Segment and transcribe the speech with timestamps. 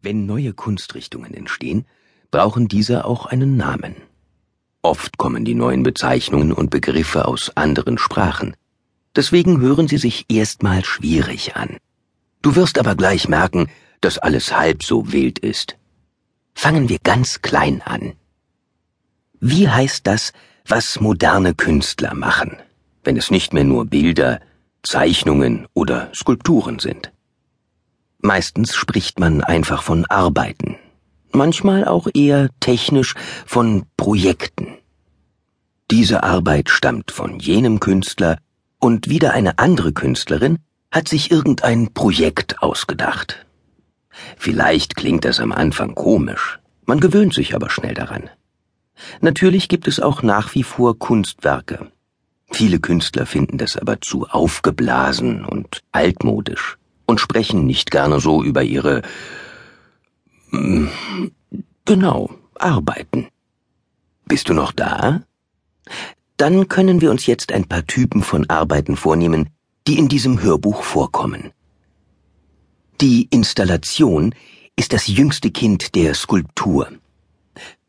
[0.00, 1.84] Wenn neue Kunstrichtungen entstehen,
[2.30, 3.96] brauchen diese auch einen Namen.
[4.82, 8.56] Oft kommen die neuen Bezeichnungen und Begriffe aus anderen Sprachen.
[9.16, 11.78] Deswegen hören sie sich erstmal schwierig an.
[12.42, 13.68] Du wirst aber gleich merken,
[14.00, 15.76] dass alles halb so wild ist.
[16.54, 18.12] Fangen wir ganz klein an.
[19.40, 20.32] Wie heißt das,
[20.66, 22.56] was moderne Künstler machen,
[23.02, 24.40] wenn es nicht mehr nur Bilder,
[24.82, 27.12] Zeichnungen oder Skulpturen sind?
[28.20, 30.76] Meistens spricht man einfach von Arbeiten,
[31.30, 33.14] manchmal auch eher technisch
[33.46, 34.66] von Projekten.
[35.92, 38.38] Diese Arbeit stammt von jenem Künstler
[38.80, 40.58] und wieder eine andere Künstlerin
[40.90, 43.46] hat sich irgendein Projekt ausgedacht.
[44.36, 48.30] Vielleicht klingt das am Anfang komisch, man gewöhnt sich aber schnell daran.
[49.20, 51.92] Natürlich gibt es auch nach wie vor Kunstwerke.
[52.50, 56.77] Viele Künstler finden das aber zu aufgeblasen und altmodisch
[57.08, 59.02] und sprechen nicht gerne so über ihre
[60.50, 60.90] hm,
[61.84, 63.28] genau Arbeiten.
[64.26, 65.22] Bist du noch da?
[66.36, 69.48] Dann können wir uns jetzt ein paar Typen von Arbeiten vornehmen,
[69.86, 71.50] die in diesem Hörbuch vorkommen.
[73.00, 74.34] Die Installation
[74.76, 76.88] ist das jüngste Kind der Skulptur.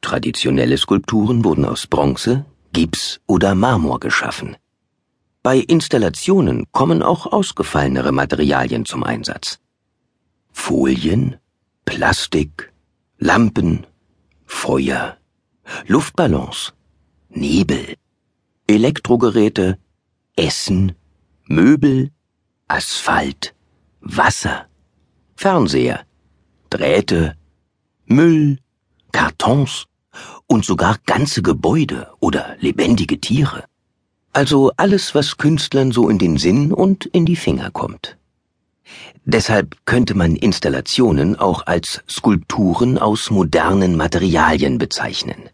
[0.02, 4.56] Traditionelle Skulpturen wurden aus Bronze, Gips oder Marmor geschaffen.
[5.42, 9.59] Bei Installationen kommen auch ausgefallenere Materialien zum Einsatz.
[10.52, 11.38] Folien,
[11.86, 12.73] Plastik,
[13.20, 13.88] Lampen,
[14.45, 15.17] Feuer,
[15.88, 16.73] Luftballons,
[17.30, 17.95] Nebel,
[18.67, 19.78] Elektrogeräte,
[20.36, 20.94] Essen,
[21.45, 22.12] Möbel,
[22.67, 23.56] Asphalt,
[24.02, 24.67] Wasser,
[25.38, 26.06] Fernseher,
[26.70, 27.38] Drähte,
[28.06, 28.60] Müll,
[29.14, 29.86] Kartons
[30.48, 33.69] und sogar ganze Gebäude oder lebendige Tiere.
[34.34, 38.18] Also alles, was Künstlern so in den Sinn und in die Finger kommt.
[39.26, 45.50] Deshalb könnte man Installationen auch als Skulpturen aus modernen Materialien bezeichnen.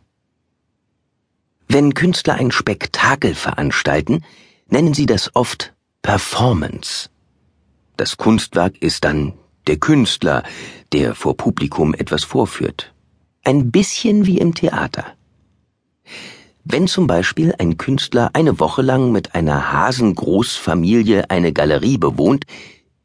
[1.68, 4.24] Wenn Künstler ein Spektakel veranstalten,
[4.68, 7.10] nennen sie das oft Performance.
[7.98, 9.34] Das Kunstwerk ist dann
[9.68, 10.44] der Künstler,
[10.92, 12.94] der vor Publikum etwas vorführt.
[13.44, 15.16] Ein bisschen wie im Theater.
[16.68, 22.46] Wenn zum Beispiel ein Künstler eine Woche lang mit einer Hasengroßfamilie eine Galerie bewohnt,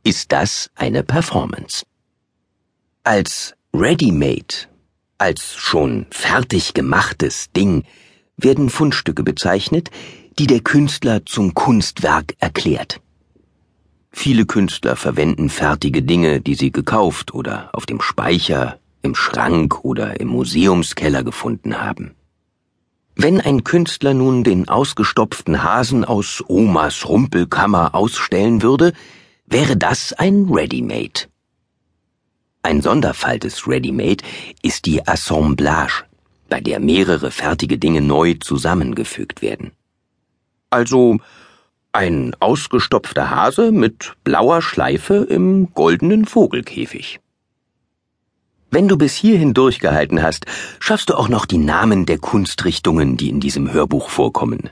[0.03, 1.84] ist das eine Performance.
[3.04, 4.66] Als Ready-Made,
[5.19, 7.84] als schon fertig gemachtes Ding,
[8.38, 9.91] werden Fundstücke bezeichnet,
[10.38, 13.03] die der Künstler zum Kunstwerk erklärt.
[14.10, 20.19] Viele Künstler verwenden fertige Dinge, die sie gekauft oder auf dem Speicher, im Schrank oder
[20.19, 22.15] im Museumskeller gefunden haben.
[23.22, 28.94] Wenn ein Künstler nun den ausgestopften Hasen aus Omas Rumpelkammer ausstellen würde,
[29.44, 31.28] wäre das ein Ready-Made.
[32.62, 34.25] Ein Sonderfall des Ready-Made
[34.62, 36.04] ist die Assemblage,
[36.48, 39.72] bei der mehrere fertige Dinge neu zusammengefügt werden.
[40.70, 41.19] Also
[41.92, 47.20] ein ausgestopfter Hase mit blauer Schleife im goldenen Vogelkäfig.
[48.72, 50.47] Wenn du bis hierhin durchgehalten hast,
[50.78, 54.70] schaffst du auch noch die Namen der Kunstrichtungen, die in diesem Hörbuch vorkommen.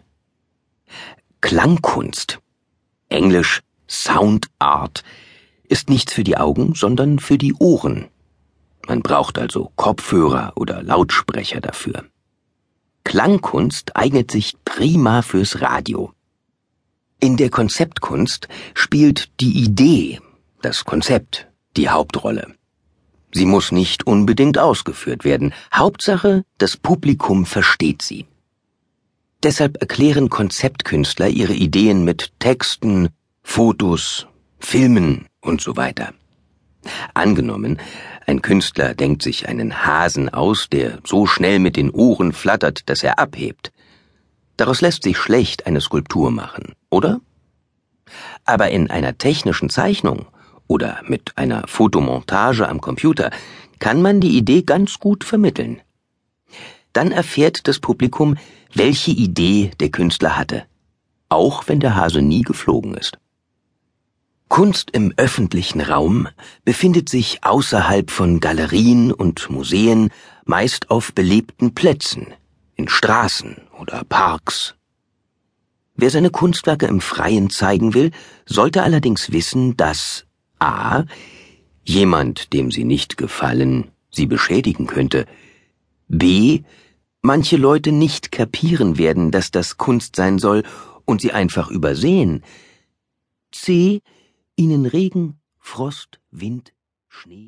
[1.40, 2.38] Klangkunst,
[3.08, 5.02] englisch Sound Art,
[5.64, 8.08] ist nichts für die Augen, sondern für die Ohren.
[8.86, 12.04] Man braucht also Kopfhörer oder Lautsprecher dafür.
[13.04, 16.12] Klangkunst eignet sich prima fürs Radio.
[17.20, 20.20] In der Konzeptkunst spielt die Idee,
[20.62, 22.57] das Konzept, die Hauptrolle.
[23.32, 25.52] Sie muss nicht unbedingt ausgeführt werden.
[25.74, 28.26] Hauptsache, das Publikum versteht sie.
[29.42, 33.10] Deshalb erklären Konzeptkünstler ihre Ideen mit Texten,
[33.42, 34.26] Fotos,
[34.58, 36.12] Filmen und so weiter.
[37.14, 37.78] Angenommen,
[38.26, 43.02] ein Künstler denkt sich einen Hasen aus, der so schnell mit den Ohren flattert, dass
[43.02, 43.72] er abhebt.
[44.56, 47.20] Daraus lässt sich schlecht eine Skulptur machen, oder?
[48.44, 50.26] Aber in einer technischen Zeichnung
[50.68, 53.30] oder mit einer Fotomontage am Computer
[53.80, 55.80] kann man die Idee ganz gut vermitteln.
[56.92, 58.36] Dann erfährt das Publikum,
[58.74, 60.64] welche Idee der Künstler hatte,
[61.28, 63.18] auch wenn der Hase nie geflogen ist.
[64.48, 66.28] Kunst im öffentlichen Raum
[66.64, 70.10] befindet sich außerhalb von Galerien und Museen
[70.44, 72.28] meist auf belebten Plätzen,
[72.74, 74.74] in Straßen oder Parks.
[75.96, 78.10] Wer seine Kunstwerke im Freien zeigen will,
[78.46, 80.24] sollte allerdings wissen, dass
[80.58, 81.04] a.
[81.84, 85.26] jemand, dem sie nicht gefallen, sie beschädigen könnte,
[86.08, 86.62] b.
[87.22, 90.62] manche Leute nicht kapieren werden, dass das Kunst sein soll
[91.04, 92.42] und sie einfach übersehen,
[93.52, 94.02] c.
[94.56, 96.72] ihnen Regen, Frost, Wind,
[97.08, 97.36] Schnee